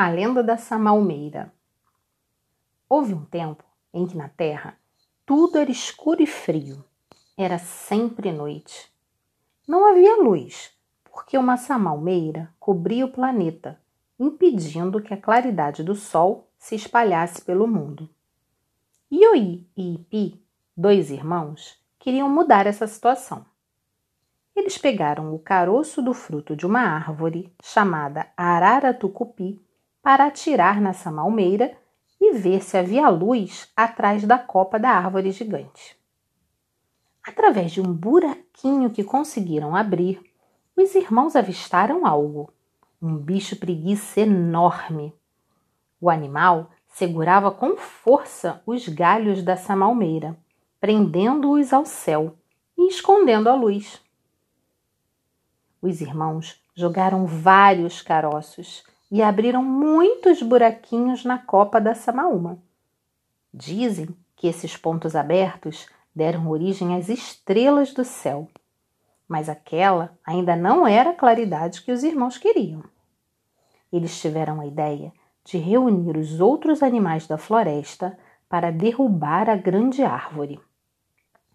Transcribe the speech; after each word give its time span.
A 0.00 0.08
lenda 0.10 0.44
da 0.44 0.56
Samalmeira. 0.56 1.52
Houve 2.88 3.14
um 3.14 3.24
tempo 3.24 3.64
em 3.92 4.06
que 4.06 4.16
na 4.16 4.28
terra 4.28 4.78
tudo 5.26 5.58
era 5.58 5.72
escuro 5.72 6.22
e 6.22 6.26
frio. 6.26 6.84
Era 7.36 7.58
sempre 7.58 8.30
noite. 8.30 8.92
Não 9.66 9.84
havia 9.84 10.22
luz, 10.22 10.70
porque 11.02 11.36
uma 11.36 11.56
samalmeira 11.56 12.48
cobria 12.60 13.06
o 13.06 13.10
planeta, 13.10 13.76
impedindo 14.20 15.02
que 15.02 15.12
a 15.12 15.20
claridade 15.20 15.82
do 15.82 15.96
sol 15.96 16.48
se 16.56 16.76
espalhasse 16.76 17.42
pelo 17.42 17.66
mundo. 17.66 18.08
Ioi 19.10 19.66
e 19.76 19.94
Ipi, 19.94 20.40
dois 20.76 21.10
irmãos, 21.10 21.76
queriam 21.98 22.30
mudar 22.30 22.68
essa 22.68 22.86
situação. 22.86 23.44
Eles 24.54 24.78
pegaram 24.78 25.34
o 25.34 25.40
caroço 25.40 26.00
do 26.00 26.14
fruto 26.14 26.54
de 26.54 26.64
uma 26.64 26.82
árvore 26.82 27.52
chamada 27.60 28.28
arara 28.36 28.94
tucupi 28.94 29.60
para 30.08 30.24
atirar 30.24 30.80
na 30.80 30.94
samalmeira 30.94 31.76
e 32.18 32.32
ver 32.32 32.62
se 32.62 32.78
havia 32.78 33.10
luz 33.10 33.70
atrás 33.76 34.24
da 34.24 34.38
copa 34.38 34.78
da 34.78 34.88
árvore 34.88 35.30
gigante. 35.30 35.98
Através 37.22 37.72
de 37.72 37.82
um 37.82 37.92
buraquinho 37.92 38.88
que 38.88 39.04
conseguiram 39.04 39.76
abrir, 39.76 40.18
os 40.74 40.94
irmãos 40.94 41.36
avistaram 41.36 42.06
algo, 42.06 42.50
um 43.02 43.18
bicho 43.18 43.56
preguiça 43.56 44.20
enorme. 44.20 45.12
O 46.00 46.08
animal 46.08 46.70
segurava 46.86 47.50
com 47.50 47.76
força 47.76 48.62
os 48.64 48.88
galhos 48.88 49.42
da 49.42 49.58
samalmeira, 49.58 50.38
prendendo-os 50.80 51.70
ao 51.70 51.84
céu 51.84 52.34
e 52.78 52.88
escondendo 52.88 53.50
a 53.50 53.54
luz. 53.54 54.00
Os 55.82 56.00
irmãos 56.00 56.64
jogaram 56.74 57.26
vários 57.26 58.00
caroços 58.00 58.88
e 59.10 59.22
abriram 59.22 59.62
muitos 59.62 60.42
buraquinhos 60.42 61.24
na 61.24 61.38
copa 61.38 61.80
da 61.80 61.94
Samaúma. 61.94 62.58
Dizem 63.52 64.08
que 64.36 64.46
esses 64.46 64.76
pontos 64.76 65.16
abertos 65.16 65.88
deram 66.14 66.48
origem 66.48 66.96
às 66.96 67.08
estrelas 67.08 67.92
do 67.92 68.04
céu, 68.04 68.48
mas 69.26 69.48
aquela 69.48 70.16
ainda 70.24 70.56
não 70.56 70.86
era 70.86 71.10
a 71.10 71.14
claridade 71.14 71.82
que 71.82 71.92
os 71.92 72.02
irmãos 72.02 72.38
queriam. 72.38 72.82
Eles 73.92 74.20
tiveram 74.20 74.60
a 74.60 74.66
ideia 74.66 75.12
de 75.44 75.56
reunir 75.56 76.16
os 76.16 76.40
outros 76.40 76.82
animais 76.82 77.26
da 77.26 77.38
floresta 77.38 78.18
para 78.48 78.70
derrubar 78.70 79.48
a 79.48 79.56
grande 79.56 80.02
árvore. 80.02 80.60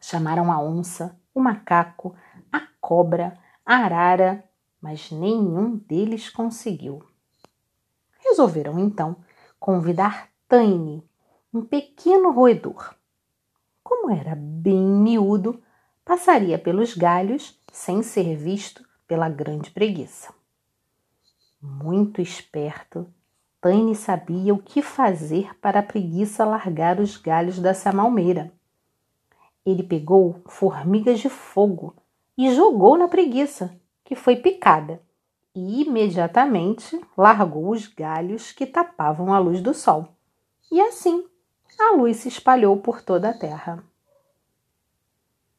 Chamaram 0.00 0.52
a 0.52 0.62
onça, 0.62 1.18
o 1.34 1.40
macaco, 1.40 2.14
a 2.52 2.60
cobra, 2.80 3.38
a 3.64 3.76
arara, 3.76 4.44
mas 4.80 5.10
nenhum 5.10 5.76
deles 5.76 6.28
conseguiu. 6.28 7.02
Resolveram 8.38 8.78
então 8.78 9.16
convidar 9.58 10.28
Taine, 10.46 11.02
um 11.52 11.64
pequeno 11.64 12.30
roedor. 12.30 12.94
Como 13.82 14.12
era 14.12 14.36
bem 14.36 14.80
miúdo, 14.80 15.60
passaria 16.04 16.56
pelos 16.56 16.94
galhos 16.94 17.60
sem 17.72 18.00
ser 18.00 18.36
visto 18.36 18.84
pela 19.08 19.28
grande 19.28 19.72
preguiça. 19.72 20.32
Muito 21.60 22.20
esperto, 22.20 23.12
Taine 23.60 23.96
sabia 23.96 24.54
o 24.54 24.62
que 24.62 24.82
fazer 24.82 25.58
para 25.58 25.80
a 25.80 25.82
preguiça 25.82 26.44
largar 26.44 27.00
os 27.00 27.16
galhos 27.16 27.58
da 27.58 27.74
samalmeira. 27.74 28.52
Ele 29.66 29.82
pegou 29.82 30.40
formigas 30.46 31.18
de 31.18 31.28
fogo 31.28 31.92
e 32.36 32.54
jogou 32.54 32.96
na 32.96 33.08
preguiça, 33.08 33.76
que 34.04 34.14
foi 34.14 34.36
picada 34.36 35.02
e 35.58 35.82
imediatamente 35.82 37.00
largou 37.16 37.70
os 37.70 37.88
galhos 37.88 38.52
que 38.52 38.64
tapavam 38.64 39.34
a 39.34 39.38
luz 39.38 39.60
do 39.60 39.74
sol. 39.74 40.16
E 40.70 40.80
assim 40.80 41.24
a 41.78 41.96
luz 41.96 42.18
se 42.18 42.28
espalhou 42.28 42.76
por 42.76 43.02
toda 43.02 43.30
a 43.30 43.34
terra. 43.36 43.82